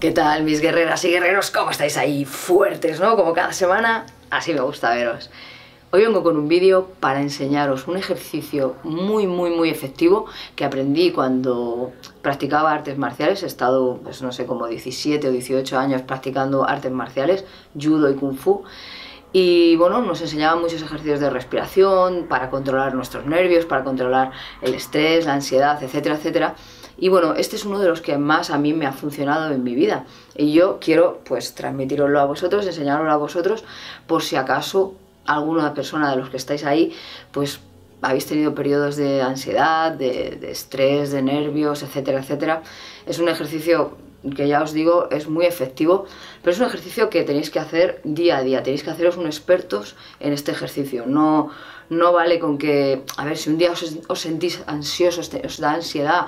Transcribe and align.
¿Qué 0.00 0.12
tal 0.12 0.44
mis 0.44 0.62
guerreras 0.62 1.04
y 1.04 1.10
guerreros? 1.10 1.50
¿Cómo 1.50 1.70
estáis 1.70 1.98
ahí? 1.98 2.24
Fuertes, 2.24 3.00
¿no? 3.00 3.16
Como 3.16 3.34
cada 3.34 3.52
semana, 3.52 4.06
así 4.30 4.54
me 4.54 4.60
gusta 4.62 4.94
veros. 4.94 5.28
Hoy 5.90 6.00
vengo 6.00 6.22
con 6.22 6.38
un 6.38 6.48
vídeo 6.48 6.88
para 7.00 7.20
enseñaros 7.20 7.86
un 7.86 7.98
ejercicio 7.98 8.76
muy 8.82 9.26
muy 9.26 9.50
muy 9.50 9.68
efectivo 9.68 10.24
que 10.56 10.64
aprendí 10.64 11.10
cuando 11.10 11.92
practicaba 12.22 12.72
artes 12.72 12.96
marciales. 12.96 13.42
He 13.42 13.46
estado, 13.46 13.98
pues 14.02 14.22
no 14.22 14.32
sé, 14.32 14.46
como 14.46 14.68
17 14.68 15.28
o 15.28 15.32
18 15.32 15.78
años 15.78 16.00
practicando 16.00 16.66
artes 16.66 16.92
marciales, 16.92 17.44
judo 17.78 18.10
y 18.10 18.14
kung 18.14 18.38
fu. 18.38 18.64
Y 19.32 19.76
bueno, 19.76 20.00
nos 20.02 20.20
enseñaban 20.20 20.60
muchos 20.60 20.82
ejercicios 20.82 21.20
de 21.20 21.30
respiración 21.30 22.26
para 22.28 22.50
controlar 22.50 22.94
nuestros 22.94 23.26
nervios, 23.26 23.64
para 23.64 23.84
controlar 23.84 24.32
el 24.60 24.74
estrés, 24.74 25.26
la 25.26 25.34
ansiedad, 25.34 25.80
etcétera, 25.82 26.16
etcétera. 26.16 26.54
Y 26.98 27.08
bueno, 27.08 27.34
este 27.34 27.56
es 27.56 27.64
uno 27.64 27.78
de 27.78 27.88
los 27.88 28.00
que 28.00 28.18
más 28.18 28.50
a 28.50 28.58
mí 28.58 28.74
me 28.74 28.86
ha 28.86 28.92
funcionado 28.92 29.52
en 29.52 29.62
mi 29.62 29.74
vida. 29.74 30.04
Y 30.36 30.52
yo 30.52 30.78
quiero 30.80 31.20
pues 31.24 31.54
transmitiroslo 31.54 32.20
a 32.20 32.26
vosotros, 32.26 32.66
enseñaroslo 32.66 33.10
a 33.10 33.16
vosotros, 33.16 33.64
por 34.06 34.22
si 34.22 34.36
acaso 34.36 34.94
alguna 35.24 35.74
persona 35.74 36.10
de 36.10 36.16
los 36.16 36.28
que 36.28 36.36
estáis 36.36 36.64
ahí, 36.64 36.94
pues 37.30 37.60
habéis 38.02 38.26
tenido 38.26 38.54
periodos 38.54 38.96
de 38.96 39.22
ansiedad, 39.22 39.92
de, 39.92 40.50
estrés, 40.50 41.12
de 41.12 41.22
nervios, 41.22 41.82
etcétera, 41.82 42.20
etcétera. 42.20 42.62
Es 43.06 43.18
un 43.18 43.28
ejercicio 43.28 43.96
que 44.36 44.48
ya 44.48 44.62
os 44.62 44.72
digo 44.72 45.08
es 45.10 45.28
muy 45.28 45.46
efectivo, 45.46 46.06
pero 46.42 46.52
es 46.52 46.60
un 46.60 46.66
ejercicio 46.66 47.10
que 47.10 47.24
tenéis 47.24 47.50
que 47.50 47.58
hacer 47.58 48.00
día 48.04 48.38
a 48.38 48.42
día, 48.42 48.62
tenéis 48.62 48.82
que 48.82 48.90
haceros 48.90 49.16
un 49.16 49.26
expertos 49.26 49.96
en 50.20 50.32
este 50.32 50.52
ejercicio. 50.52 51.06
No, 51.06 51.50
no 51.88 52.12
vale 52.12 52.38
con 52.38 52.58
que, 52.58 53.02
a 53.16 53.24
ver, 53.24 53.36
si 53.36 53.50
un 53.50 53.58
día 53.58 53.72
os, 53.72 53.96
os 54.08 54.20
sentís 54.20 54.62
ansiosos, 54.66 55.30
os 55.32 55.56
da 55.58 55.72
ansiedad 55.72 56.26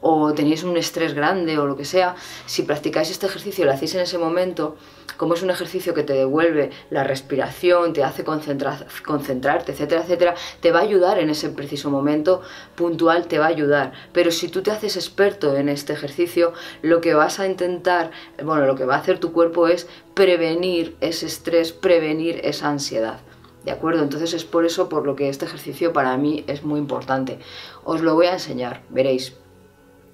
o 0.00 0.32
tenéis 0.34 0.64
un 0.64 0.76
estrés 0.76 1.14
grande 1.14 1.58
o 1.58 1.66
lo 1.66 1.76
que 1.76 1.84
sea, 1.84 2.14
si 2.46 2.62
practicáis 2.62 3.10
este 3.10 3.26
ejercicio 3.26 3.64
y 3.64 3.66
lo 3.66 3.72
hacéis 3.72 3.94
en 3.94 4.00
ese 4.00 4.18
momento, 4.18 4.76
como 5.16 5.34
es 5.34 5.42
un 5.42 5.50
ejercicio 5.50 5.92
que 5.92 6.02
te 6.02 6.14
devuelve 6.14 6.70
la 6.88 7.04
respiración, 7.04 7.92
te 7.92 8.02
hace 8.02 8.24
concentrarte, 8.24 9.72
etcétera, 9.72 10.02
etcétera, 10.02 10.34
te 10.60 10.72
va 10.72 10.78
a 10.78 10.82
ayudar 10.82 11.18
en 11.18 11.28
ese 11.28 11.50
preciso 11.50 11.90
momento 11.90 12.40
puntual, 12.74 13.26
te 13.26 13.38
va 13.38 13.44
a 13.44 13.48
ayudar. 13.48 13.92
Pero 14.14 14.30
si 14.30 14.48
tú 14.48 14.62
te 14.62 14.70
haces 14.70 14.96
experto 14.96 15.56
en 15.56 15.68
este 15.68 15.92
ejercicio, 15.92 16.54
lo 16.80 17.02
que 17.02 17.12
vas 17.12 17.38
a 17.38 17.46
intentar, 17.46 18.12
bueno, 18.42 18.64
lo 18.64 18.76
que 18.76 18.86
va 18.86 18.94
a 18.94 18.98
hacer 18.98 19.18
tu 19.18 19.32
cuerpo 19.32 19.68
es 19.68 19.86
prevenir 20.14 20.96
ese 21.02 21.26
estrés, 21.26 21.72
prevenir 21.72 22.40
esa 22.42 22.70
ansiedad. 22.70 23.20
¿De 23.64 23.72
acuerdo? 23.72 24.02
Entonces 24.02 24.32
es 24.32 24.46
por 24.46 24.64
eso 24.64 24.88
por 24.88 25.04
lo 25.04 25.16
que 25.16 25.28
este 25.28 25.44
ejercicio 25.44 25.92
para 25.92 26.16
mí 26.16 26.44
es 26.46 26.62
muy 26.62 26.80
importante. 26.80 27.38
Os 27.84 28.00
lo 28.00 28.14
voy 28.14 28.26
a 28.26 28.32
enseñar, 28.32 28.82
veréis. 28.88 29.34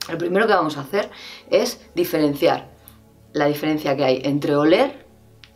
Lo 0.08 0.18
primero 0.18 0.46
que 0.46 0.52
vamos 0.52 0.76
a 0.76 0.82
hacer 0.82 1.10
es 1.50 1.80
diferenciar 1.94 2.68
la 3.32 3.46
diferencia 3.46 3.96
que 3.96 4.04
hay 4.04 4.20
entre 4.24 4.56
oler 4.56 5.06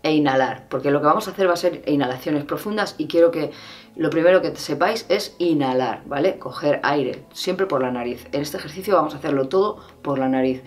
e 0.03 0.13
inhalar, 0.13 0.67
porque 0.69 0.91
lo 0.91 1.01
que 1.01 1.07
vamos 1.07 1.29
a 1.29 1.33
hacer 1.33 1.49
va 1.49 1.55
a 1.55 1.57
ser 1.57 1.83
inhalaciones 1.87 2.45
profundas 2.45 2.95
y 2.99 3.07
quiero 3.07 3.31
que 3.31 3.53
lo 3.97 4.11
primero 4.11 4.41
que 4.41 4.55
sepáis 4.57 5.05
es 5.09 5.35
inhalar, 5.39 6.03
¿vale? 6.07 6.39
Coger 6.39 6.81
aire, 6.83 7.25
siempre 7.33 7.67
por 7.67 7.83
la 7.83 7.91
nariz. 7.91 8.27
En 8.33 8.43
este 8.43 8.57
ejercicio 8.57 8.97
vamos 8.97 9.15
a 9.15 9.19
hacerlo 9.19 9.49
todo 9.49 9.79
por 10.03 10.19
la 10.19 10.29
nariz. 10.29 10.63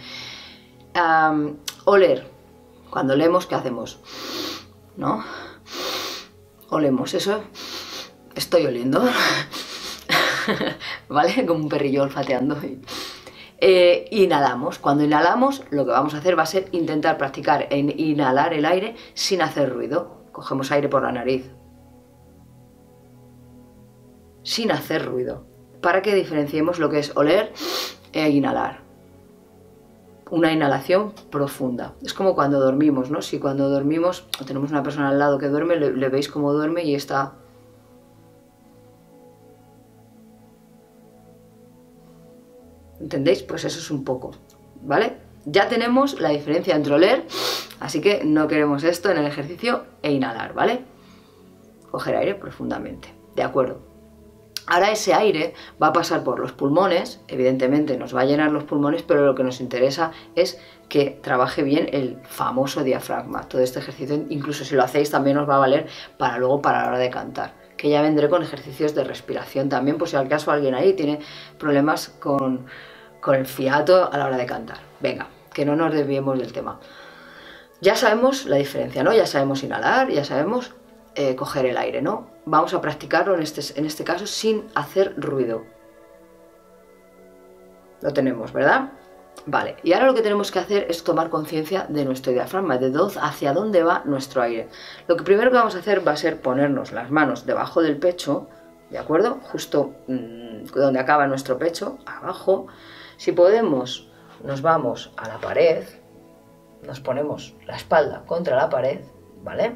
oler, 1.86 2.28
cuando 2.90 3.14
olemos, 3.14 3.48
¿qué 3.48 3.56
hacemos? 3.56 4.00
¿No? 4.98 5.24
Olemos, 6.70 7.14
eso 7.14 7.44
estoy 8.36 8.66
oliendo, 8.66 9.04
¿vale? 11.10 11.46
Como 11.46 11.64
un 11.64 11.70
perrillo 11.70 12.04
olfateando. 12.04 12.58
Eh, 13.66 14.10
inhalamos. 14.12 14.78
Cuando 14.78 15.06
inhalamos, 15.06 15.64
lo 15.70 15.86
que 15.86 15.92
vamos 15.92 16.14
a 16.14 16.18
hacer 16.18 16.38
va 16.38 16.44
a 16.44 16.48
ser 16.48 16.68
intentar 16.74 17.18
practicar 17.18 17.68
en 17.70 17.98
inhalar 17.98 18.54
el 18.54 18.66
aire 18.66 18.98
sin 19.14 19.42
hacer 19.42 19.74
ruido. 19.74 20.26
Cogemos 20.34 20.70
aire 20.74 20.90
por 20.90 21.04
la 21.04 21.14
nariz. 21.14 21.50
Sin 24.44 24.70
hacer 24.70 25.06
ruido. 25.06 25.46
Para 25.82 26.02
que 26.02 26.14
diferenciemos 26.14 26.78
lo 26.78 26.90
que 26.90 27.00
es 27.00 27.16
oler 27.16 27.54
e 28.12 28.30
inhalar. 28.32 28.82
Una 30.30 30.52
inhalación 30.52 31.14
profunda. 31.32 31.94
Es 32.02 32.14
como 32.14 32.36
cuando 32.36 32.60
dormimos, 32.60 33.12
¿no? 33.12 33.22
Si 33.22 33.40
cuando 33.40 33.70
dormimos 33.70 34.28
tenemos 34.46 34.72
una 34.72 34.84
persona 34.84 35.08
al 35.08 35.20
lado 35.20 35.38
que 35.38 35.48
duerme, 35.48 35.78
le 35.78 36.10
veis 36.10 36.28
cómo 36.28 36.52
duerme 36.52 36.84
y 36.84 36.96
está 36.96 37.36
¿Entendéis? 43.14 43.44
Pues 43.44 43.64
eso 43.64 43.78
es 43.78 43.92
un 43.92 44.04
poco, 44.04 44.32
¿vale? 44.82 45.18
Ya 45.46 45.68
tenemos 45.68 46.20
la 46.20 46.30
diferencia 46.30 46.76
entre 46.76 46.96
oler, 46.96 47.28
así 47.80 48.02
que 48.02 48.24
no 48.26 48.48
queremos 48.48 48.84
esto 48.84 49.12
en 49.12 49.20
el 49.20 49.28
ejercicio 49.28 49.84
e 50.02 50.12
inhalar, 50.12 50.56
¿vale? 50.56 50.80
Coger 51.92 52.16
aire 52.16 52.34
profundamente, 52.34 53.14
¿de 53.36 53.44
acuerdo? 53.44 53.82
Ahora 54.66 54.92
ese 54.92 55.14
aire 55.14 55.54
va 55.82 55.88
a 55.88 55.94
pasar 55.94 56.24
por 56.24 56.40
los 56.40 56.54
pulmones, 56.54 57.22
evidentemente 57.28 57.98
nos 57.98 58.16
va 58.16 58.22
a 58.22 58.26
llenar 58.26 58.52
los 58.52 58.64
pulmones, 58.64 59.04
pero 59.04 59.28
lo 59.28 59.36
que 59.36 59.44
nos 59.44 59.62
interesa 59.62 60.12
es 60.36 60.60
que 60.90 61.20
trabaje 61.22 61.62
bien 61.62 61.90
el 61.92 62.18
famoso 62.24 62.84
diafragma. 62.84 63.48
Todo 63.48 63.62
este 63.62 63.78
ejercicio, 63.78 64.26
incluso 64.30 64.66
si 64.66 64.74
lo 64.74 64.84
hacéis, 64.84 65.12
también 65.12 65.38
os 65.38 65.48
va 65.48 65.58
a 65.58 65.60
valer 65.60 65.86
para 66.18 66.40
luego 66.40 66.64
para 66.64 66.82
la 66.82 66.88
hora 66.88 66.98
de 66.98 67.12
cantar. 67.12 67.54
Que 67.78 67.90
ya 67.90 68.02
vendré 68.02 68.30
con 68.30 68.42
ejercicios 68.42 68.96
de 68.96 69.04
respiración 69.04 69.70
también, 69.70 69.98
por 70.00 70.08
si 70.08 70.16
al 70.16 70.30
caso 70.30 70.50
alguien 70.50 70.74
ahí 70.74 70.94
tiene 70.94 71.20
problemas 71.60 72.08
con, 72.08 72.66
con 73.24 73.36
el 73.36 73.48
fiato 73.48 74.12
a 74.12 74.18
la 74.18 74.26
hora 74.28 74.38
de 74.38 74.46
cantar. 74.46 74.80
Venga, 75.00 75.28
que 75.54 75.66
no 75.66 75.76
nos 75.76 75.94
desviemos 75.94 76.38
del 76.38 76.52
tema. 76.52 76.80
Ya 77.80 77.96
sabemos 77.96 78.46
la 78.46 78.58
diferencia, 78.58 79.04
¿no? 79.04 79.14
Ya 79.14 79.26
sabemos 79.26 79.64
inhalar, 79.64 80.10
ya 80.10 80.26
sabemos 80.26 80.74
eh, 81.16 81.36
coger 81.36 81.66
el 81.66 81.78
aire, 81.78 82.02
¿no? 82.02 82.28
Vamos 82.46 82.74
a 82.74 82.82
practicarlo 82.82 83.34
en 83.36 83.42
este, 83.42 83.80
en 83.80 83.86
este 83.86 84.04
caso 84.04 84.28
sin 84.28 84.66
hacer 84.76 85.14
ruido. 85.18 85.64
Lo 88.02 88.12
tenemos, 88.12 88.52
¿verdad? 88.52 88.92
Vale, 89.46 89.78
y 89.84 89.94
ahora 89.94 90.08
lo 90.08 90.14
que 90.14 90.22
tenemos 90.22 90.52
que 90.52 90.60
hacer 90.60 90.86
es 90.90 91.04
tomar 91.04 91.30
conciencia 91.30 91.86
de 91.90 92.06
nuestro 92.06 92.34
diafragma, 92.34 92.78
de 92.78 92.94
hacia 93.22 93.54
dónde 93.54 93.84
va 93.84 94.04
nuestro 94.06 94.42
aire. 94.42 94.68
Lo 95.08 95.16
que 95.16 95.24
primero 95.24 95.50
que 95.50 95.58
vamos 95.58 95.76
a 95.76 95.80
hacer 95.80 96.06
va 96.06 96.12
a 96.12 96.18
ser 96.18 96.42
ponernos 96.42 96.92
las 96.92 97.10
manos 97.10 97.46
debajo 97.46 97.82
del 97.82 97.98
pecho, 97.98 98.48
¿de 98.90 98.98
acuerdo? 98.98 99.40
Justo 99.44 99.96
mm, 100.08 100.66
donde 100.76 101.00
acaba 101.00 101.26
nuestro 101.28 101.58
pecho, 101.58 101.98
abajo, 102.06 102.68
si 103.24 103.32
podemos, 103.32 104.06
nos 104.44 104.62
vamos 104.62 105.14
a 105.16 105.30
la 105.30 105.38
pared, 105.38 105.86
nos 106.86 107.00
ponemos 107.00 107.56
la 107.66 107.78
espalda 107.78 108.26
contra 108.26 108.58
la 108.58 108.70
pared, 108.70 109.00
¿vale? 109.42 109.76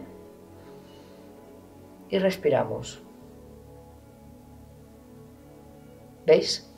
Y 2.10 2.20
respiramos. 2.20 3.00
¿Veis? 6.26 6.70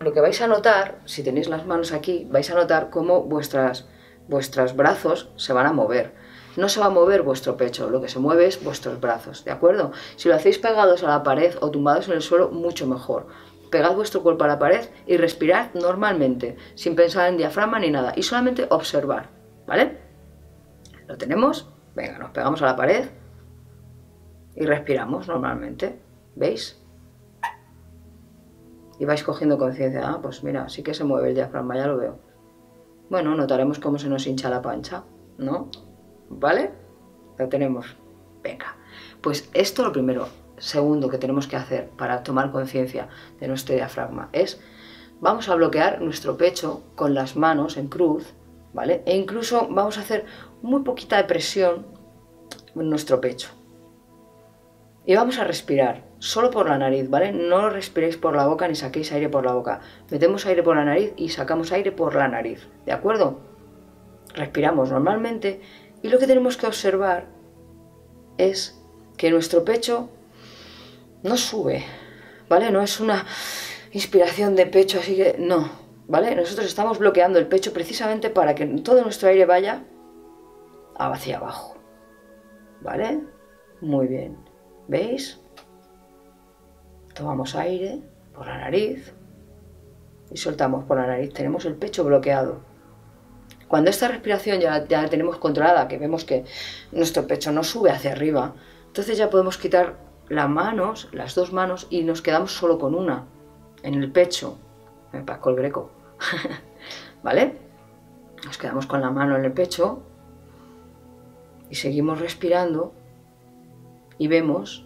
Lo 0.00 0.14
que 0.14 0.22
vais 0.22 0.40
a 0.40 0.46
notar, 0.46 1.02
si 1.04 1.22
tenéis 1.22 1.50
las 1.50 1.66
manos 1.66 1.92
aquí, 1.92 2.26
vais 2.30 2.50
a 2.50 2.54
notar 2.54 2.88
cómo 2.88 3.20
vuestras, 3.20 3.86
vuestros 4.26 4.74
brazos 4.74 5.28
se 5.36 5.52
van 5.52 5.66
a 5.66 5.74
mover. 5.74 6.14
No 6.56 6.70
se 6.70 6.80
va 6.80 6.86
a 6.86 6.90
mover 6.98 7.20
vuestro 7.20 7.58
pecho, 7.58 7.90
lo 7.90 8.00
que 8.00 8.08
se 8.08 8.20
mueve 8.20 8.46
es 8.46 8.64
vuestros 8.64 8.98
brazos, 9.02 9.44
¿de 9.44 9.50
acuerdo? 9.50 9.92
Si 10.16 10.30
lo 10.30 10.34
hacéis 10.34 10.56
pegados 10.56 11.04
a 11.04 11.08
la 11.08 11.22
pared 11.22 11.56
o 11.60 11.70
tumbados 11.70 12.08
en 12.08 12.14
el 12.14 12.22
suelo, 12.22 12.48
mucho 12.48 12.86
mejor 12.86 13.26
pegad 13.70 13.94
vuestro 13.94 14.22
cuerpo 14.22 14.44
a 14.44 14.48
la 14.48 14.58
pared 14.58 14.86
y 15.06 15.16
respirad 15.16 15.74
normalmente, 15.74 16.56
sin 16.74 16.96
pensar 16.96 17.28
en 17.28 17.36
diafragma 17.36 17.78
ni 17.78 17.90
nada, 17.90 18.12
y 18.16 18.22
solamente 18.22 18.66
observar, 18.70 19.30
¿vale? 19.66 19.98
¿Lo 21.06 21.16
tenemos? 21.16 21.70
Venga, 21.94 22.18
nos 22.18 22.30
pegamos 22.30 22.62
a 22.62 22.66
la 22.66 22.76
pared 22.76 23.06
y 24.54 24.64
respiramos 24.64 25.28
normalmente, 25.28 26.00
¿veis? 26.34 26.82
Y 28.98 29.04
vais 29.04 29.22
cogiendo 29.22 29.58
conciencia, 29.58 30.08
ah, 30.08 30.20
pues 30.22 30.42
mira, 30.42 30.68
sí 30.68 30.82
que 30.82 30.94
se 30.94 31.04
mueve 31.04 31.28
el 31.28 31.34
diafragma, 31.34 31.76
ya 31.76 31.86
lo 31.86 31.98
veo. 31.98 32.18
Bueno, 33.10 33.34
notaremos 33.34 33.78
cómo 33.78 33.98
se 33.98 34.08
nos 34.08 34.26
hincha 34.26 34.48
la 34.48 34.62
pancha, 34.62 35.04
¿no? 35.38 35.70
¿Vale? 36.28 36.72
Lo 37.38 37.48
tenemos. 37.48 37.96
Venga, 38.42 38.76
pues 39.20 39.50
esto 39.52 39.84
lo 39.84 39.92
primero, 39.92 40.28
segundo 40.58 41.08
que 41.08 41.18
tenemos 41.18 41.46
que 41.46 41.56
hacer 41.56 41.88
para 41.90 42.22
tomar 42.22 42.50
conciencia 42.50 43.08
de 43.40 43.48
nuestro 43.48 43.74
diafragma 43.74 44.28
es 44.32 44.60
vamos 45.20 45.48
a 45.48 45.54
bloquear 45.54 46.00
nuestro 46.00 46.36
pecho 46.36 46.82
con 46.94 47.14
las 47.14 47.36
manos 47.36 47.76
en 47.76 47.88
cruz, 47.88 48.34
¿vale? 48.72 49.02
E 49.06 49.16
incluso 49.16 49.68
vamos 49.70 49.98
a 49.98 50.02
hacer 50.02 50.24
muy 50.62 50.82
poquita 50.82 51.26
presión 51.26 51.86
en 52.74 52.90
nuestro 52.90 53.20
pecho. 53.20 53.48
Y 55.04 55.14
vamos 55.14 55.38
a 55.38 55.44
respirar, 55.44 56.04
solo 56.18 56.50
por 56.50 56.68
la 56.68 56.78
nariz, 56.78 57.08
¿vale? 57.08 57.32
No 57.32 57.70
respiréis 57.70 58.16
por 58.16 58.34
la 58.34 58.46
boca 58.46 58.66
ni 58.66 58.74
saquéis 58.74 59.12
aire 59.12 59.28
por 59.28 59.44
la 59.44 59.52
boca. 59.52 59.80
Metemos 60.10 60.46
aire 60.46 60.64
por 60.64 60.76
la 60.76 60.84
nariz 60.84 61.12
y 61.16 61.28
sacamos 61.28 61.70
aire 61.70 61.92
por 61.92 62.14
la 62.16 62.26
nariz, 62.28 62.68
¿de 62.84 62.92
acuerdo? 62.92 63.38
Respiramos 64.34 64.90
normalmente 64.90 65.60
y 66.02 66.08
lo 66.08 66.18
que 66.18 66.26
tenemos 66.26 66.56
que 66.56 66.66
observar 66.66 67.26
es 68.36 68.82
que 69.16 69.30
nuestro 69.30 69.64
pecho 69.64 70.10
no 71.26 71.36
sube, 71.36 71.84
¿vale? 72.48 72.70
No 72.70 72.80
es 72.82 73.00
una 73.00 73.26
inspiración 73.92 74.56
de 74.56 74.66
pecho, 74.66 75.00
así 75.00 75.16
que 75.16 75.36
no, 75.38 75.70
¿vale? 76.06 76.34
Nosotros 76.34 76.66
estamos 76.66 76.98
bloqueando 76.98 77.38
el 77.38 77.46
pecho 77.46 77.72
precisamente 77.72 78.30
para 78.30 78.54
que 78.54 78.66
todo 78.66 79.02
nuestro 79.02 79.28
aire 79.28 79.44
vaya 79.44 79.84
hacia 80.96 81.38
abajo, 81.38 81.76
¿vale? 82.80 83.20
Muy 83.80 84.06
bien. 84.06 84.36
¿Veis? 84.88 85.40
Tomamos 87.14 87.54
aire 87.54 88.02
por 88.34 88.46
la 88.46 88.58
nariz 88.58 89.12
y 90.30 90.36
soltamos 90.36 90.84
por 90.84 90.98
la 90.98 91.06
nariz. 91.06 91.32
Tenemos 91.32 91.64
el 91.64 91.74
pecho 91.74 92.04
bloqueado. 92.04 92.60
Cuando 93.68 93.90
esta 93.90 94.08
respiración 94.08 94.60
ya, 94.60 94.86
ya 94.86 95.02
la 95.02 95.08
tenemos 95.08 95.38
controlada, 95.38 95.88
que 95.88 95.98
vemos 95.98 96.24
que 96.24 96.44
nuestro 96.92 97.26
pecho 97.26 97.50
no 97.50 97.64
sube 97.64 97.90
hacia 97.90 98.12
arriba, 98.12 98.54
entonces 98.86 99.18
ya 99.18 99.28
podemos 99.28 99.58
quitar 99.58 99.96
las 100.28 100.48
manos, 100.48 101.08
las 101.12 101.34
dos 101.34 101.52
manos, 101.52 101.86
y 101.90 102.02
nos 102.02 102.22
quedamos 102.22 102.52
solo 102.52 102.78
con 102.78 102.94
una, 102.94 103.24
en 103.82 103.94
el 103.94 104.10
pecho. 104.10 104.58
Me 105.12 105.22
pasco 105.22 105.50
el 105.50 105.56
greco. 105.56 105.90
¿Vale? 107.22 107.58
Nos 108.44 108.58
quedamos 108.58 108.86
con 108.86 109.00
la 109.00 109.10
mano 109.10 109.36
en 109.36 109.44
el 109.44 109.52
pecho 109.52 110.02
y 111.68 111.74
seguimos 111.74 112.20
respirando 112.20 112.92
y 114.18 114.28
vemos 114.28 114.84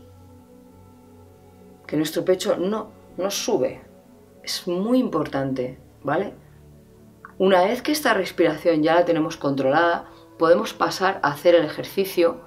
que 1.87 1.97
nuestro 1.97 2.25
pecho 2.25 2.57
no, 2.57 2.91
no 3.17 3.31
sube. 3.31 3.83
Es 4.43 4.67
muy 4.67 4.99
importante, 4.99 5.79
¿vale? 6.03 6.35
Una 7.39 7.65
vez 7.65 7.83
que 7.83 7.93
esta 7.93 8.15
respiración 8.15 8.83
ya 8.83 8.95
la 8.95 9.05
tenemos 9.05 9.37
controlada, 9.37 10.07
podemos 10.39 10.73
pasar 10.73 11.21
a 11.23 11.33
hacer 11.33 11.55
el 11.55 11.65
ejercicio 11.65 12.41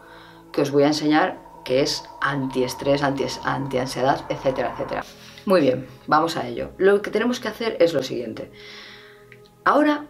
que 0.52 0.62
os 0.62 0.72
voy 0.72 0.84
a 0.84 0.88
enseñar, 0.88 1.43
que 1.64 1.82
es 1.82 2.04
antiestrés, 2.22 3.04
anti, 3.04 3.78
ansiedad, 3.78 4.26
etcétera, 4.30 4.74
etcétera. 4.74 5.04
Muy 5.46 5.62
bien, 5.62 5.88
vamos 6.08 6.38
a 6.38 6.48
ello. 6.48 6.72
Lo 6.78 7.02
que 7.02 7.12
tenemos 7.12 7.40
que 7.40 7.50
hacer 7.50 7.78
es 7.80 7.94
lo 7.94 8.04
siguiente. 8.04 8.52
Ahora 9.66 10.08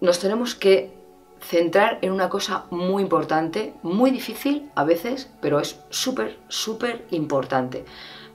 nos 0.00 0.18
tenemos 0.18 0.54
que 0.54 0.92
centrar 1.40 1.98
en 2.02 2.12
una 2.12 2.28
cosa 2.28 2.64
muy 2.70 3.02
importante, 3.02 3.74
muy 3.82 4.10
difícil 4.10 4.70
a 4.74 4.84
veces, 4.84 5.30
pero 5.40 5.60
es 5.60 5.78
súper, 5.90 6.38
súper 6.48 7.06
importante. 7.10 7.84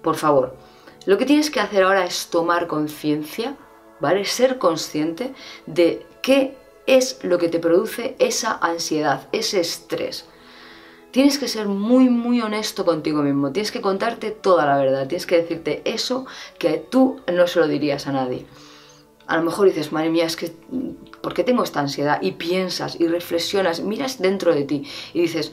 Por 0.01 0.15
favor, 0.15 0.55
lo 1.05 1.17
que 1.17 1.25
tienes 1.25 1.49
que 1.49 1.59
hacer 1.59 1.83
ahora 1.83 2.05
es 2.05 2.29
tomar 2.29 2.67
conciencia, 2.67 3.55
¿vale? 3.99 4.25
Ser 4.25 4.57
consciente 4.57 5.33
de 5.65 6.05
qué 6.21 6.57
es 6.85 7.23
lo 7.23 7.37
que 7.37 7.49
te 7.49 7.59
produce 7.59 8.15
esa 8.19 8.57
ansiedad, 8.57 9.27
ese 9.31 9.59
estrés. 9.59 10.25
Tienes 11.11 11.39
que 11.39 11.47
ser 11.47 11.67
muy, 11.67 12.09
muy 12.09 12.41
honesto 12.41 12.85
contigo 12.85 13.23
mismo, 13.23 13.51
tienes 13.51 13.71
que 13.71 13.81
contarte 13.81 14.31
toda 14.31 14.65
la 14.65 14.77
verdad, 14.77 15.07
tienes 15.07 15.25
que 15.25 15.37
decirte 15.37 15.81
eso 15.85 16.25
que 16.59 16.77
tú 16.77 17.21
no 17.33 17.47
se 17.47 17.59
lo 17.59 17.67
dirías 17.67 18.05
a 18.07 18.11
nadie 18.11 18.45
a 19.29 19.37
lo 19.37 19.43
mejor 19.43 19.67
dices, 19.67 19.91
madre 19.91 20.09
mía, 20.09 20.25
es 20.25 20.35
que, 20.35 20.51
¿por 21.21 21.35
qué 21.35 21.43
tengo 21.43 21.63
esta 21.63 21.79
ansiedad? 21.79 22.19
Y 22.19 22.31
piensas 22.31 22.99
y 22.99 23.07
reflexionas, 23.07 23.79
miras 23.79 24.19
dentro 24.19 24.55
de 24.55 24.63
ti 24.63 24.87
y 25.13 25.21
dices, 25.21 25.51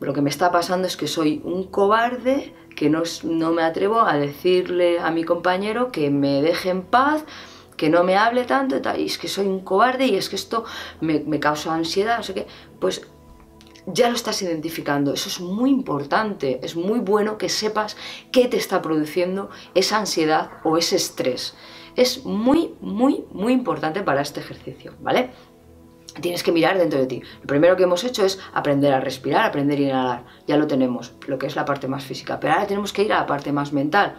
lo 0.00 0.14
que 0.14 0.22
me 0.22 0.30
está 0.30 0.52
pasando 0.52 0.86
es 0.86 0.96
que 0.96 1.08
soy 1.08 1.42
un 1.44 1.64
cobarde, 1.64 2.54
que 2.76 2.88
no, 2.88 3.02
no 3.24 3.50
me 3.50 3.64
atrevo 3.64 4.02
a 4.02 4.16
decirle 4.16 5.00
a 5.00 5.10
mi 5.10 5.24
compañero 5.24 5.90
que 5.90 6.10
me 6.10 6.40
deje 6.40 6.70
en 6.70 6.82
paz, 6.82 7.24
que 7.76 7.88
no 7.88 8.04
me 8.04 8.16
hable 8.16 8.44
tanto 8.44 8.76
y, 8.96 9.06
es 9.06 9.18
que 9.18 9.26
soy 9.26 9.48
un 9.48 9.60
cobarde 9.64 10.06
y 10.06 10.14
es 10.14 10.28
que 10.28 10.36
esto 10.36 10.64
me, 11.00 11.18
me 11.18 11.40
causa 11.40 11.74
ansiedad, 11.74 12.18
no 12.18 12.22
sé 12.22 12.34
qué. 12.34 12.46
Pues 12.78 13.08
ya 13.92 14.08
lo 14.08 14.14
estás 14.14 14.40
identificando. 14.42 15.12
Eso 15.12 15.28
es 15.28 15.40
muy 15.40 15.70
importante. 15.70 16.60
Es 16.62 16.76
muy 16.76 17.00
bueno 17.00 17.38
que 17.38 17.48
sepas 17.48 17.96
qué 18.32 18.46
te 18.46 18.56
está 18.56 18.82
produciendo 18.82 19.50
esa 19.74 19.98
ansiedad 19.98 20.50
o 20.64 20.76
ese 20.76 20.96
estrés 20.96 21.54
es 21.98 22.24
muy, 22.24 22.76
muy, 22.80 23.24
muy 23.32 23.52
importante 23.52 24.02
para 24.04 24.20
este 24.20 24.38
ejercicio, 24.38 24.94
¿vale? 25.00 25.30
Tienes 26.20 26.44
que 26.44 26.52
mirar 26.52 26.78
dentro 26.78 27.00
de 27.00 27.06
ti. 27.06 27.22
Lo 27.40 27.46
primero 27.48 27.76
que 27.76 27.82
hemos 27.82 28.04
hecho 28.04 28.24
es 28.24 28.38
aprender 28.54 28.92
a 28.92 29.00
respirar, 29.00 29.46
aprender 29.46 29.78
a 29.78 29.82
inhalar. 29.82 30.24
Ya 30.46 30.56
lo 30.56 30.68
tenemos, 30.68 31.14
lo 31.26 31.38
que 31.38 31.46
es 31.48 31.56
la 31.56 31.64
parte 31.64 31.88
más 31.88 32.04
física. 32.04 32.38
Pero 32.38 32.52
ahora 32.52 32.68
tenemos 32.68 32.92
que 32.92 33.02
ir 33.02 33.12
a 33.12 33.20
la 33.20 33.26
parte 33.26 33.50
más 33.50 33.72
mental. 33.72 34.14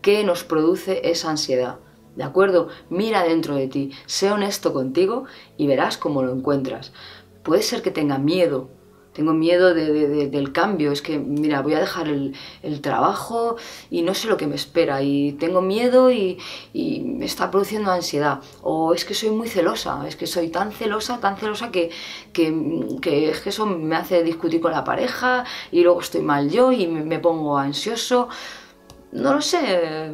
¿Qué 0.00 0.24
nos 0.24 0.44
produce 0.44 1.10
esa 1.10 1.28
ansiedad? 1.28 1.80
¿De 2.16 2.24
acuerdo? 2.24 2.68
Mira 2.88 3.22
dentro 3.22 3.54
de 3.54 3.68
ti, 3.68 3.92
sé 4.06 4.30
honesto 4.30 4.72
contigo 4.72 5.24
y 5.58 5.66
verás 5.66 5.98
cómo 5.98 6.22
lo 6.22 6.32
encuentras. 6.32 6.94
Puede 7.42 7.60
ser 7.60 7.82
que 7.82 7.90
tenga 7.90 8.16
miedo, 8.16 8.70
tengo 9.12 9.32
miedo 9.32 9.74
del 9.74 10.52
cambio, 10.52 10.92
es 10.92 11.02
que, 11.02 11.18
mira, 11.18 11.62
voy 11.62 11.74
a 11.74 11.80
dejar 11.80 12.08
el, 12.08 12.34
trabajo 12.80 13.56
y 13.90 14.02
no 14.02 14.14
sé 14.14 14.28
lo 14.28 14.36
que 14.36 14.46
me 14.46 14.54
espera. 14.54 15.02
Y 15.02 15.32
tengo 15.32 15.60
miedo 15.60 16.10
y, 16.10 16.38
me 16.74 17.24
está 17.24 17.50
produciendo 17.50 17.90
ansiedad. 17.90 18.40
O 18.62 18.94
es 18.94 19.04
que 19.04 19.14
soy 19.14 19.30
muy 19.30 19.48
celosa, 19.48 20.06
es 20.06 20.16
que 20.16 20.26
soy 20.26 20.48
tan 20.48 20.72
celosa, 20.72 21.18
tan 21.20 21.36
celosa 21.36 21.70
que, 21.70 21.90
que, 22.32 23.30
es 23.30 23.40
que 23.40 23.48
eso 23.48 23.66
me 23.66 23.96
hace 23.96 24.22
discutir 24.22 24.60
con 24.60 24.72
la 24.72 24.84
pareja 24.84 25.44
y 25.72 25.82
luego 25.82 26.00
estoy 26.00 26.22
mal 26.22 26.50
yo 26.50 26.72
y 26.72 26.86
me 26.86 27.18
pongo 27.18 27.58
ansioso 27.58 28.28
no 29.12 29.34
lo 29.34 29.40
sé, 29.40 30.12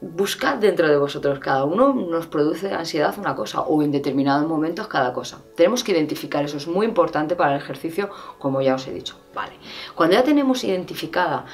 buscad 0.00 0.58
dentro 0.58 0.88
de 0.88 0.96
vosotros, 0.96 1.38
cada 1.38 1.64
uno 1.64 1.94
nos 1.94 2.26
produce 2.26 2.72
ansiedad 2.72 3.14
una 3.18 3.34
cosa 3.34 3.60
o 3.60 3.82
en 3.82 3.92
determinados 3.92 4.46
momentos 4.48 4.88
cada 4.88 5.12
cosa. 5.12 5.38
Tenemos 5.56 5.84
que 5.84 5.92
identificar, 5.92 6.44
eso 6.44 6.56
es 6.56 6.66
muy 6.66 6.86
importante 6.86 7.36
para 7.36 7.54
el 7.54 7.62
ejercicio, 7.62 8.10
como 8.38 8.60
ya 8.60 8.74
os 8.74 8.86
he 8.86 8.92
dicho. 8.92 9.16
Vale, 9.34 9.54
cuando 9.94 10.16
ya 10.16 10.24
tenemos 10.24 10.64
identificada 10.64 11.46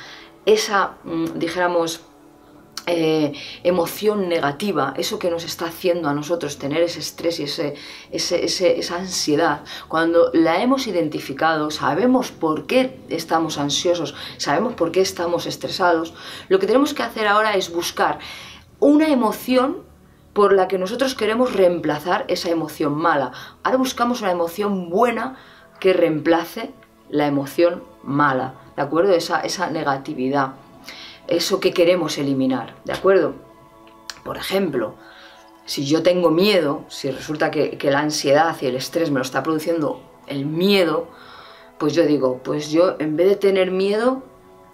esa, 0.47 0.95
mm, 1.05 1.39
dijéramos, 1.39 2.01
eh, 2.87 3.33
emoción 3.63 4.29
negativa, 4.29 4.95
eso 4.97 5.19
que 5.19 5.31
nos 5.31 5.45
está 5.45 5.67
haciendo 5.67 6.09
a 6.09 6.15
nosotros 6.15 6.59
tener 6.59 6.83
ese 6.83 7.01
estrés 7.01 7.41
y 7.41 7.45
ese, 7.45 7.75
esa 8.11 8.97
ansiedad, 8.97 9.63
cuando 9.89 10.31
la 10.33 10.63
hemos 10.63 10.87
identificado, 10.87 11.71
sabemos 11.71 12.31
por 12.31 12.67
qué 12.67 12.99
estamos 13.09 13.59
ansiosos, 13.59 14.15
sabemos 14.39 14.75
por 14.75 14.93
qué 14.93 15.01
estamos 15.01 15.47
estresados, 15.47 16.15
lo 16.49 16.59
que 16.59 16.67
tenemos 16.67 16.95
que 16.95 17.03
hacer 17.03 17.27
ahora 17.27 17.55
es 17.55 17.73
buscar 17.73 18.19
una 18.79 19.09
emoción 19.09 19.83
por 20.33 20.53
la 20.53 20.69
que 20.69 20.79
nosotros 20.79 21.15
queremos 21.15 21.55
reemplazar 21.55 22.25
esa 22.29 22.51
emoción 22.51 22.95
mala. 22.95 23.33
Ahora 23.63 23.79
buscamos 23.79 24.23
una 24.23 24.31
emoción 24.31 24.89
buena 24.89 25.37
que 25.81 25.93
reemplace 25.93 26.71
la 27.09 27.27
emoción 27.27 27.83
mala, 28.03 28.55
¿de 28.77 28.83
acuerdo? 28.83 29.13
Esa, 29.13 29.41
esa 29.41 29.71
negatividad 29.71 30.55
eso 31.31 31.61
que 31.61 31.73
queremos 31.73 32.19
eliminar, 32.19 32.75
¿de 32.85 32.93
acuerdo? 32.93 33.35
Por 34.25 34.37
ejemplo, 34.37 34.95
si 35.65 35.87
yo 35.87 36.03
tengo 36.03 36.31
miedo, 36.31 36.85
si 36.89 37.11
resulta 37.11 37.51
que, 37.51 37.79
la 37.83 38.01
ansiedad 38.01 38.57
y 38.61 38.67
el 38.67 38.77
estrés 38.77 39.11
me 39.11 39.19
lo 39.19 39.23
está 39.23 39.43
produciendo 39.43 40.03
el 40.27 40.45
miedo, 40.45 41.09
pues 41.79 41.95
yo 41.95 42.05
digo, 42.05 42.41
pues 42.43 42.71
yo 42.71 42.97
en 42.99 43.17
vez 43.17 43.29
de 43.29 43.37
tener 43.37 43.71
miedo, 43.71 44.23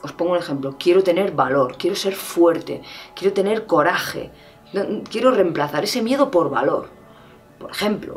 os 0.02 0.12
pongo 0.12 0.32
un 0.32 0.38
ejemplo, 0.38 0.76
quiero 0.78 1.02
tener 1.02 1.32
valor, 1.32 1.76
quiero 1.78 1.94
ser 1.94 2.14
fuerte, 2.14 2.82
quiero 3.14 3.32
tener 3.32 3.66
coraje, 3.66 4.30
quiero 5.10 5.30
reemplazar 5.30 5.84
ese 5.84 6.02
miedo 6.02 6.30
por 6.30 6.50
valor 6.50 6.95
por 7.58 7.70
ejemplo, 7.70 8.16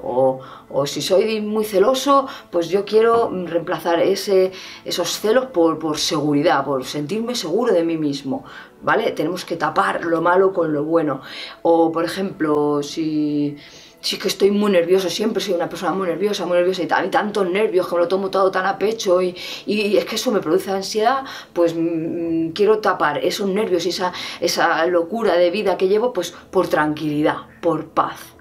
o, 0.70 0.86
si 0.86 1.02
soy 1.02 1.42
muy 1.42 1.64
celoso, 1.64 2.28
pues 2.52 2.70
yo 2.70 2.84
quiero 2.84 3.30
reemplazar 3.46 4.00
ese, 4.02 4.52
esos 4.84 5.20
celos 5.20 5.48
por, 5.48 5.80
por, 5.80 5.98
seguridad, 5.98 6.66
por 6.66 6.84
sentirme 6.86 7.36
seguro 7.36 7.74
de 7.74 7.84
mí 7.84 7.98
mismo, 7.98 8.44
¿vale? 8.82 9.12
Tenemos 9.12 9.46
que 9.46 9.56
tapar 9.56 10.04
lo 10.04 10.22
malo 10.22 10.52
con 10.54 10.74
lo 10.74 10.84
bueno. 10.84 11.22
O, 11.62 11.92
por 11.92 12.04
ejemplo, 12.04 12.84
si, 12.84 13.56
si 14.02 14.18
que 14.18 14.28
estoy 14.28 14.52
muy 14.52 14.72
nervioso, 14.72 15.10
siempre 15.10 15.42
soy 15.42 15.54
una 15.54 15.70
persona 15.70 15.94
muy 15.94 16.08
nerviosa, 16.08 16.46
muy 16.46 16.58
nerviosa 16.58 16.84
y, 16.84 16.88
tal, 16.88 17.10
tantos 17.10 17.50
nervios 17.50 17.88
que 17.88 17.96
me 17.96 18.02
lo 18.02 18.08
tomo 18.10 18.30
todo 18.30 18.52
tan 18.52 18.66
a 18.66 18.78
pecho 18.78 19.22
y, 19.22 19.36
y 19.66 19.96
es 19.96 20.06
que 20.06 20.16
eso 20.16 20.32
me 20.32 20.42
produce 20.42 20.72
ansiedad, 20.72 21.24
pues 21.54 21.74
mm, 21.78 22.50
quiero 22.50 22.80
tapar 22.80 23.20
esos 23.24 23.48
nervios 23.48 23.86
y 23.86 23.90
esa, 23.90 24.12
esa 24.42 24.86
locura 24.88 25.36
de 25.36 25.50
vida 25.50 25.78
que 25.78 25.88
llevo, 25.88 26.12
pues 26.12 26.32
por 26.52 26.68
tranquilidad, 26.68 27.38
por 27.62 27.88
paz. 27.88 28.39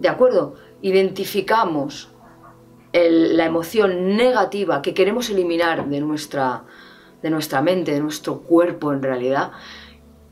¿De 0.00 0.08
acuerdo? 0.08 0.54
Identificamos 0.82 2.10
la 2.92 3.44
emoción 3.44 4.16
negativa 4.16 4.82
que 4.82 4.94
queremos 4.94 5.30
eliminar 5.30 5.88
de 5.88 6.00
nuestra, 6.00 6.64
de 7.22 7.30
nuestra 7.30 7.62
mente, 7.62 7.92
de 7.92 8.00
nuestro 8.00 8.40
cuerpo 8.40 8.92
en 8.92 9.02
realidad, 9.02 9.52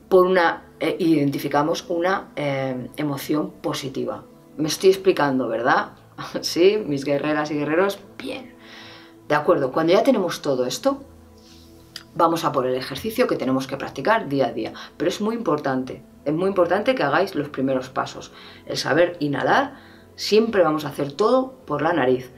por 0.08 0.26
una 0.26 0.64
eh, 0.80 0.96
identificamos 0.98 1.84
una 1.88 2.28
eh, 2.36 2.88
emoción 2.96 3.50
positiva. 3.50 4.24
Me 4.56 4.68
estoy 4.68 4.90
explicando, 4.90 5.48
¿verdad? 5.48 5.92
¿Sí? 6.40 6.82
Mis 6.84 7.04
guerreras 7.04 7.50
y 7.50 7.54
guerreros, 7.54 7.98
bien. 8.16 8.54
De 9.28 9.34
acuerdo, 9.34 9.72
cuando 9.72 9.92
ya 9.92 10.02
tenemos 10.02 10.40
todo 10.40 10.66
esto, 10.66 11.02
vamos 12.14 12.44
a 12.44 12.52
por 12.52 12.66
el 12.66 12.74
ejercicio 12.74 13.26
que 13.26 13.36
tenemos 13.36 13.66
que 13.66 13.76
practicar 13.76 14.28
día 14.28 14.48
a 14.48 14.52
día. 14.52 14.72
Pero 14.96 15.08
es 15.08 15.20
muy 15.20 15.34
importante, 15.34 16.02
es 16.24 16.34
muy 16.34 16.48
importante 16.48 16.94
que 16.94 17.02
hagáis 17.02 17.34
los 17.34 17.48
primeros 17.48 17.88
pasos. 17.88 18.32
El 18.66 18.76
saber 18.76 19.16
inhalar, 19.20 19.74
siempre 20.14 20.62
vamos 20.62 20.84
a 20.84 20.88
hacer 20.88 21.12
todo 21.12 21.52
por 21.64 21.80
la 21.82 21.92
nariz. 21.92 22.30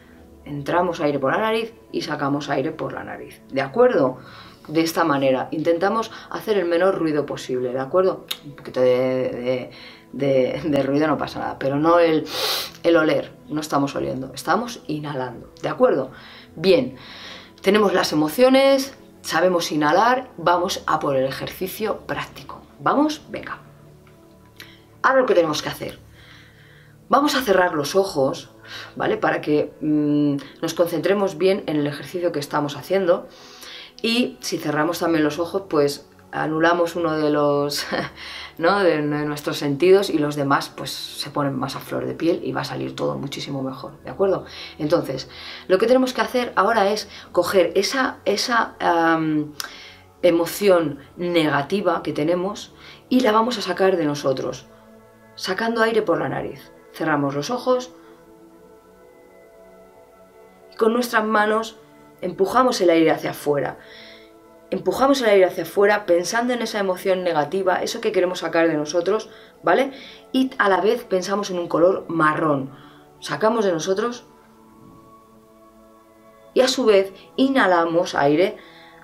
Entramos 0.44 1.00
aire 1.00 1.18
por 1.18 1.32
la 1.32 1.38
nariz 1.38 1.74
y 1.92 2.02
sacamos 2.02 2.50
aire 2.50 2.72
por 2.72 2.92
la 2.92 3.04
nariz. 3.04 3.40
¿De 3.50 3.62
acuerdo? 3.62 4.18
De 4.68 4.82
esta 4.82 5.04
manera, 5.04 5.48
intentamos 5.50 6.10
hacer 6.30 6.58
el 6.58 6.66
menor 6.66 6.98
ruido 6.98 7.26
posible, 7.26 7.72
¿de 7.72 7.80
acuerdo? 7.80 8.26
Un 8.44 8.54
poquito 8.54 8.80
de, 8.80 9.70
ruido 10.84 11.06
no 11.06 11.18
pasa 11.18 11.40
nada, 11.40 11.58
pero 11.58 11.76
no 11.76 11.98
el, 11.98 12.26
el 12.82 12.96
oler, 12.96 13.32
no 13.48 13.60
estamos 13.60 13.96
oliendo, 13.96 14.32
estamos 14.34 14.82
inhalando, 14.86 15.52
¿de 15.62 15.68
acuerdo? 15.68 16.10
Bien, 16.54 16.96
tenemos 17.62 17.92
las 17.94 18.12
emociones, 18.12 18.94
sabemos 19.22 19.72
inhalar, 19.72 20.30
vamos 20.36 20.82
a 20.86 20.98
por 20.98 21.16
el 21.16 21.24
ejercicio 21.26 22.00
práctico. 22.00 22.60
¿Vamos? 22.80 23.22
Venga. 23.28 23.58
Ahora 25.02 25.20
lo 25.20 25.26
que 25.26 25.34
tenemos 25.34 25.62
que 25.62 25.68
hacer. 25.68 25.98
Vamos 27.08 27.34
a 27.34 27.42
cerrar 27.42 27.74
los 27.74 27.96
ojos, 27.96 28.50
¿vale? 28.96 29.16
Para 29.16 29.40
que 29.40 29.72
mm, 29.80 30.36
nos 30.62 30.74
concentremos 30.74 31.38
bien 31.38 31.64
en 31.66 31.76
el 31.76 31.86
ejercicio 31.86 32.32
que 32.32 32.38
estamos 32.38 32.76
haciendo. 32.76 33.28
Y 34.02 34.38
si 34.40 34.58
cerramos 34.58 35.00
también 35.00 35.24
los 35.24 35.38
ojos, 35.38 35.64
pues 35.68 36.06
anulamos 36.32 36.96
uno 36.96 37.16
de 37.16 37.30
los 37.30 37.86
¿no? 38.58 38.80
de, 38.80 39.00
nuestros 39.02 39.58
sentidos 39.58 40.10
y 40.10 40.18
los 40.18 40.36
demás 40.36 40.68
pues 40.68 40.90
se 40.90 41.30
ponen 41.30 41.58
más 41.58 41.76
a 41.76 41.80
flor 41.80 42.06
de 42.06 42.14
piel 42.14 42.40
y 42.44 42.52
va 42.52 42.62
a 42.62 42.64
salir 42.64 42.94
todo 42.94 43.18
muchísimo 43.18 43.62
mejor, 43.62 43.98
¿de 44.04 44.10
acuerdo? 44.10 44.44
Entonces, 44.78 45.28
lo 45.68 45.78
que 45.78 45.86
tenemos 45.86 46.12
que 46.12 46.20
hacer 46.20 46.52
ahora 46.56 46.90
es 46.90 47.08
coger 47.32 47.72
esa, 47.74 48.18
esa 48.24 48.74
emoción 50.22 50.98
negativa 51.16 52.02
que 52.02 52.12
tenemos 52.12 52.72
y 53.08 53.20
la 53.20 53.32
vamos 53.32 53.58
a 53.58 53.62
sacar 53.62 53.96
de 53.96 54.04
nosotros, 54.04 54.66
sacando 55.34 55.82
aire 55.82 56.02
por 56.02 56.20
la 56.20 56.28
nariz. 56.28 56.72
Cerramos 56.92 57.34
los 57.34 57.50
ojos 57.50 57.92
y 60.72 60.76
con 60.76 60.92
nuestras 60.92 61.24
manos 61.24 61.76
empujamos 62.20 62.80
el 62.80 62.90
aire 62.90 63.10
hacia 63.10 63.30
afuera 63.30 63.78
empujamos 64.70 65.20
el 65.20 65.28
aire 65.28 65.44
hacia 65.44 65.64
afuera 65.64 66.06
pensando 66.06 66.52
en 66.52 66.62
esa 66.62 66.78
emoción 66.78 67.24
negativa, 67.24 67.82
eso 67.82 68.00
que 68.00 68.12
queremos 68.12 68.40
sacar 68.40 68.68
de 68.68 68.74
nosotros, 68.74 69.28
¿vale? 69.62 69.92
Y 70.32 70.50
a 70.58 70.68
la 70.68 70.80
vez 70.80 71.04
pensamos 71.04 71.50
en 71.50 71.58
un 71.58 71.68
color 71.68 72.04
marrón. 72.08 72.70
Sacamos 73.20 73.64
de 73.64 73.72
nosotros 73.72 74.24
y 76.54 76.60
a 76.60 76.68
su 76.68 76.84
vez 76.84 77.12
inhalamos 77.36 78.14
aire 78.14 78.56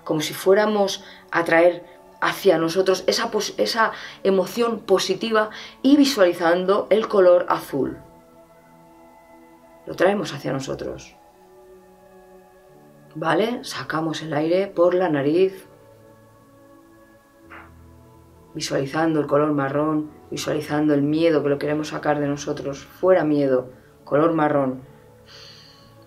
como 0.04 0.20
si 0.20 0.34
fuéramos 0.34 1.04
a 1.30 1.44
traer 1.44 1.84
hacia 2.20 2.58
nosotros 2.58 3.04
esa, 3.06 3.30
esa 3.58 3.92
emoción 4.22 4.80
positiva 4.80 5.50
y 5.82 5.96
visualizando 5.96 6.86
el 6.90 7.08
color 7.08 7.46
azul. 7.48 7.98
Lo 9.86 9.94
traemos 9.94 10.32
hacia 10.32 10.52
nosotros. 10.52 11.16
¿Vale? 13.18 13.64
Sacamos 13.64 14.20
el 14.20 14.34
aire 14.34 14.66
por 14.66 14.92
la 14.92 15.08
nariz, 15.08 15.66
visualizando 18.54 19.20
el 19.20 19.26
color 19.26 19.54
marrón, 19.54 20.10
visualizando 20.30 20.92
el 20.92 21.00
miedo 21.00 21.42
que 21.42 21.48
lo 21.48 21.58
queremos 21.58 21.88
sacar 21.88 22.20
de 22.20 22.28
nosotros. 22.28 22.84
Fuera 22.84 23.24
miedo, 23.24 23.70
color 24.04 24.34
marrón. 24.34 24.82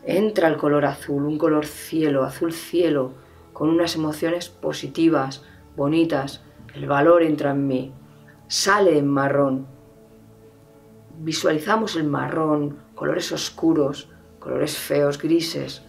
Entra 0.03 0.49
el 0.49 0.57
color 0.57 0.85
azul, 0.85 1.25
un 1.25 1.39
color 1.39 1.65
cielo, 1.65 2.23
azul 2.25 2.53
cielo, 2.53 3.13
con 3.53 3.69
unas 3.69 3.95
emociones 3.95 4.49
positivas, 4.49 5.43
bonitas. 5.75 6.43
El 6.75 6.85
valor 6.85 7.23
entra 7.23 7.51
en 7.51 7.65
mí. 7.65 7.91
Sale 8.47 8.99
en 8.99 9.07
marrón. 9.07 9.65
Visualizamos 11.17 11.95
el 11.95 12.03
marrón, 12.03 12.77
colores 12.93 13.31
oscuros, 13.31 14.11
colores 14.37 14.77
feos, 14.77 15.19
grises 15.19 15.88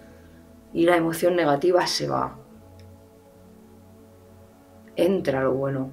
y 0.72 0.84
la 0.84 0.96
emoción 0.96 1.36
negativa 1.36 1.86
se 1.86 2.08
va. 2.08 2.38
Entra 4.96 5.42
lo 5.42 5.54
bueno, 5.54 5.90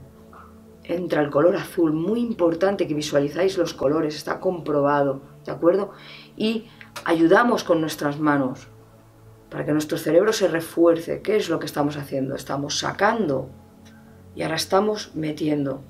entra 0.83 1.21
el 1.21 1.29
color 1.29 1.55
azul, 1.55 1.93
muy 1.93 2.19
importante 2.19 2.87
que 2.87 2.93
visualizáis 2.93 3.57
los 3.57 3.73
colores, 3.73 4.15
está 4.15 4.39
comprobado, 4.39 5.21
¿de 5.45 5.51
acuerdo? 5.51 5.91
Y 6.35 6.67
ayudamos 7.05 7.63
con 7.63 7.81
nuestras 7.81 8.19
manos 8.19 8.67
para 9.49 9.65
que 9.65 9.71
nuestro 9.71 9.97
cerebro 9.97 10.33
se 10.33 10.47
refuerce. 10.47 11.21
¿Qué 11.21 11.37
es 11.37 11.49
lo 11.49 11.59
que 11.59 11.65
estamos 11.65 11.97
haciendo? 11.97 12.35
Estamos 12.35 12.79
sacando 12.79 13.49
y 14.35 14.43
ahora 14.43 14.55
estamos 14.55 15.15
metiendo. 15.15 15.81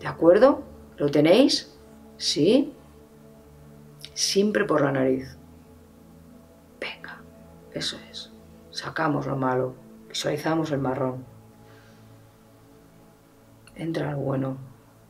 ¿De 0.00 0.06
acuerdo? 0.06 0.62
¿Lo 0.96 1.10
tenéis? 1.10 1.76
¿Sí? 2.16 2.72
Siempre 4.14 4.64
por 4.64 4.82
la 4.82 4.92
nariz. 4.92 5.35
Eso 7.76 7.98
es. 8.10 8.32
Sacamos 8.70 9.26
lo 9.26 9.36
malo, 9.36 9.74
visualizamos 10.08 10.70
el 10.70 10.78
marrón. 10.78 11.26
Entra 13.74 14.08
el 14.08 14.16
bueno, 14.16 14.56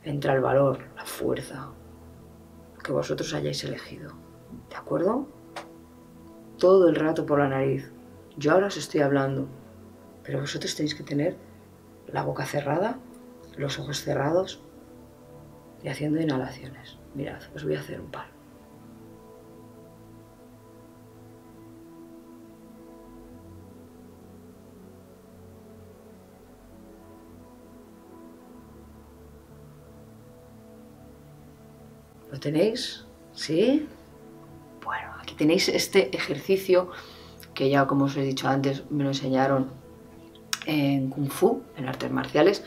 entra 0.03 0.33
el 0.33 0.41
valor, 0.41 0.79
la 0.97 1.05
fuerza 1.05 1.69
que 2.83 2.91
vosotros 2.91 3.33
hayáis 3.33 3.63
elegido. 3.63 4.11
¿De 4.69 4.75
acuerdo? 4.75 5.29
Todo 6.57 6.89
el 6.89 6.95
rato 6.95 7.25
por 7.25 7.39
la 7.39 7.47
nariz. 7.47 7.89
Yo 8.35 8.51
ahora 8.51 8.67
os 8.67 8.75
estoy 8.75 8.99
hablando, 8.99 9.47
pero 10.23 10.41
vosotros 10.41 10.75
tenéis 10.75 10.93
que 10.93 11.03
tener 11.03 11.37
la 12.07 12.23
boca 12.23 12.45
cerrada, 12.45 12.99
los 13.55 13.79
ojos 13.79 14.01
cerrados 14.01 14.61
y 15.83 15.87
haciendo 15.87 16.19
inhalaciones. 16.19 16.97
Mirad, 17.15 17.39
os 17.55 17.63
voy 17.63 17.75
a 17.75 17.79
hacer 17.79 18.01
un 18.01 18.11
par. 18.11 18.36
¿Lo 32.37 32.41
tenéis? 32.41 33.03
¿Sí? 33.33 33.87
Bueno, 34.85 35.09
aquí 35.19 35.33
tenéis 35.33 35.69
este 35.69 36.15
ejercicio 36.15 36.91
que 37.55 37.67
ya 37.67 37.87
como 37.87 38.05
os 38.05 38.15
he 38.15 38.21
dicho 38.21 38.47
antes 38.47 38.83
me 38.91 39.03
lo 39.03 39.09
enseñaron 39.09 39.71
en 40.67 41.09
Kung 41.09 41.31
Fu, 41.31 41.63
en 41.77 41.87
artes 41.87 42.11
marciales, 42.11 42.63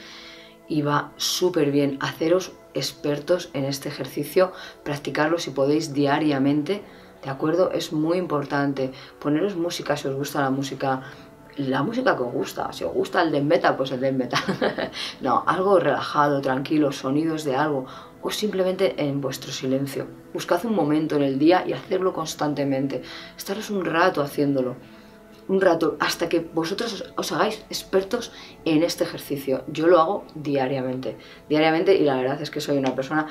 y 0.69 0.83
va 0.83 1.12
súper 1.19 1.71
bien 1.71 1.99
haceros 2.00 2.50
expertos 2.75 3.50
en 3.53 3.65
este 3.65 3.89
ejercicio, 3.89 4.53
practicarlo 4.83 5.39
si 5.39 5.50
podéis 5.50 5.95
diariamente, 5.95 6.83
¿de 7.23 7.31
acuerdo? 7.31 7.71
Es 7.71 7.93
muy 7.93 8.19
importante 8.19 8.91
poneros 9.21 9.55
música 9.55 9.97
si 9.97 10.09
os 10.09 10.17
gusta 10.17 10.41
la 10.41 10.50
música, 10.50 11.03
la 11.57 11.83
música 11.83 12.16
que 12.16 12.23
os 12.23 12.33
gusta, 12.33 12.73
si 12.73 12.85
os 12.85 12.92
gusta 12.92 13.23
el 13.23 13.33
de 13.33 13.42
metal, 13.42 13.76
pues 13.76 13.90
el 13.92 14.00
de 14.00 14.12
metal, 14.12 14.42
no, 15.21 15.45
algo 15.47 15.78
relajado, 15.78 16.40
tranquilo, 16.40 16.92
sonidos 16.92 17.45
de 17.45 17.57
algo, 17.57 17.87
o 18.23 18.30
simplemente 18.30 18.95
en 18.97 19.21
vuestro 19.21 19.52
silencio. 19.52 20.07
Buscad 20.33 20.64
un 20.64 20.75
momento 20.75 21.16
en 21.16 21.23
el 21.23 21.38
día 21.38 21.64
y 21.66 21.73
hacerlo 21.73 22.12
constantemente. 22.12 23.02
Estaros 23.37 23.71
un 23.71 23.85
rato 23.85 24.23
haciéndolo. 24.23 24.76
Un 25.49 25.61
rato 25.61 25.97
hasta 25.99 26.28
que 26.28 26.40
vosotros 26.40 27.12
os, 27.16 27.33
hagáis 27.33 27.64
expertos 27.71 28.30
en 28.64 28.83
este 28.83 29.04
ejercicio. 29.04 29.64
Yo 29.66 29.87
lo 29.88 29.99
hago 30.00 30.25
diariamente. 30.35 31.16
Diariamente 31.49 31.97
y 31.97 32.04
la 32.04 32.16
verdad 32.16 32.40
es 32.40 32.50
que 32.50 32.61
soy 32.61 32.78
una 32.78 32.95
persona 32.95 33.26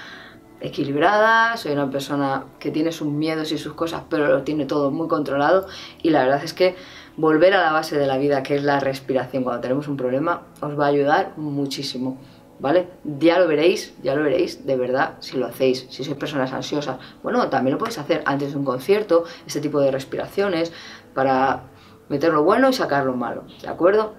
equilibrada, 0.61 1.57
soy 1.57 1.71
una 1.71 1.89
persona 1.89 2.45
que 2.59 2.71
tiene 2.71 2.91
sus 2.91 3.07
miedos 3.07 3.51
y 3.51 3.57
sus 3.57 3.73
cosas, 3.73 4.03
pero 4.09 4.27
lo 4.27 4.43
tiene 4.43 4.65
todo 4.65 4.91
muy 4.91 5.07
controlado 5.07 5.67
y 6.01 6.09
la 6.09 6.23
verdad 6.23 6.43
es 6.43 6.53
que 6.53 6.75
volver 7.17 7.53
a 7.53 7.61
la 7.61 7.71
base 7.71 7.97
de 7.97 8.07
la 8.07 8.17
vida, 8.17 8.43
que 8.43 8.55
es 8.55 8.63
la 8.63 8.79
respiración 8.79 9.43
cuando 9.43 9.61
tenemos 9.61 9.87
un 9.87 9.97
problema, 9.97 10.43
os 10.61 10.79
va 10.79 10.85
a 10.85 10.89
ayudar 10.89 11.33
muchísimo. 11.37 12.17
¿vale? 12.59 12.87
Ya 13.03 13.39
lo 13.39 13.47
veréis, 13.47 13.93
ya 14.03 14.15
lo 14.15 14.23
veréis, 14.23 14.65
de 14.65 14.75
verdad, 14.75 15.13
si 15.19 15.37
lo 15.37 15.47
hacéis, 15.47 15.87
si 15.89 16.03
sois 16.03 16.17
personas 16.17 16.51
ansiosas. 16.53 16.97
Bueno, 17.23 17.49
también 17.49 17.73
lo 17.73 17.79
podéis 17.79 17.97
hacer 17.97 18.21
antes 18.25 18.51
de 18.51 18.57
un 18.57 18.65
concierto, 18.65 19.23
este 19.47 19.61
tipo 19.61 19.79
de 19.79 19.91
respiraciones, 19.91 20.71
para 21.13 21.63
meter 22.09 22.33
lo 22.33 22.43
bueno 22.43 22.69
y 22.69 22.73
sacar 22.73 23.05
lo 23.05 23.15
malo, 23.15 23.43
¿de 23.61 23.67
acuerdo? 23.67 24.13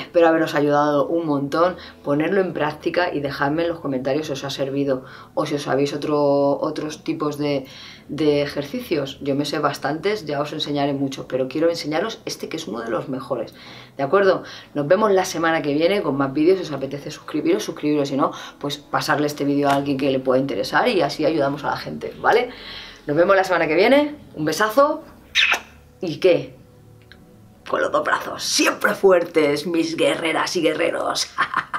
Espero 0.00 0.28
haberos 0.28 0.54
ayudado 0.54 1.06
un 1.06 1.26
montón, 1.26 1.76
ponerlo 2.02 2.40
en 2.40 2.52
práctica 2.52 3.12
y 3.12 3.20
dejadme 3.20 3.62
en 3.62 3.68
los 3.68 3.80
comentarios 3.80 4.26
si 4.26 4.32
os 4.32 4.44
ha 4.44 4.50
servido 4.50 5.04
o 5.34 5.46
si 5.46 5.54
os 5.54 5.62
sabéis 5.62 5.92
otro, 5.92 6.58
otros 6.60 7.04
tipos 7.04 7.38
de, 7.38 7.66
de 8.08 8.42
ejercicios. 8.42 9.18
Yo 9.20 9.34
me 9.34 9.44
sé 9.44 9.58
bastantes, 9.58 10.26
ya 10.26 10.40
os 10.40 10.52
enseñaré 10.52 10.94
mucho, 10.94 11.28
pero 11.28 11.48
quiero 11.48 11.68
enseñaros 11.68 12.20
este 12.24 12.48
que 12.48 12.56
es 12.56 12.66
uno 12.66 12.80
de 12.80 12.90
los 12.90 13.08
mejores. 13.08 13.54
¿De 13.96 14.02
acuerdo? 14.02 14.42
Nos 14.74 14.88
vemos 14.88 15.12
la 15.12 15.24
semana 15.24 15.62
que 15.62 15.74
viene 15.74 16.02
con 16.02 16.16
más 16.16 16.32
vídeos. 16.32 16.58
Si 16.58 16.64
os 16.64 16.72
apetece 16.72 17.10
suscribiros, 17.10 17.62
suscribiros. 17.62 18.08
Si 18.08 18.16
no, 18.16 18.32
pues 18.58 18.78
pasarle 18.78 19.26
este 19.26 19.44
vídeo 19.44 19.68
a 19.68 19.74
alguien 19.74 19.96
que 19.96 20.10
le 20.10 20.20
pueda 20.20 20.40
interesar 20.40 20.88
y 20.88 21.02
así 21.02 21.24
ayudamos 21.24 21.64
a 21.64 21.70
la 21.70 21.76
gente, 21.76 22.14
¿vale? 22.20 22.50
Nos 23.06 23.16
vemos 23.16 23.36
la 23.36 23.44
semana 23.44 23.66
que 23.66 23.74
viene. 23.74 24.16
Un 24.34 24.44
besazo. 24.44 25.02
¿Y 26.00 26.18
qué? 26.18 26.59
Con 27.70 27.82
los 27.82 27.92
dos 27.92 28.02
brazos 28.02 28.42
siempre 28.42 28.96
fuertes, 28.96 29.64
mis 29.64 29.96
guerreras 29.96 30.56
y 30.56 30.62
guerreros. 30.62 31.30